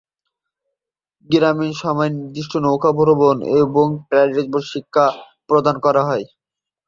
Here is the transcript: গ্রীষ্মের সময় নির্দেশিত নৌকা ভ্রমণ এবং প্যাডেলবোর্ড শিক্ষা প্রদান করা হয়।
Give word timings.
গ্রীষ্মের 1.29 1.75
সময় 1.81 2.11
নির্দেশিত 2.15 2.53
নৌকা 2.65 2.91
ভ্রমণ 2.97 3.37
এবং 3.61 3.87
প্যাডেলবোর্ড 4.09 4.65
শিক্ষা 4.73 5.05
প্রদান 5.49 5.75
করা 5.85 6.01
হয়। 6.09 6.25